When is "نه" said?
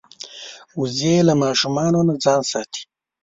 2.07-2.13